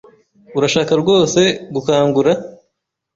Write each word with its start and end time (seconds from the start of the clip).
Urashaka 0.57 0.91
rwose 1.01 1.41
gukangura? 1.73 2.31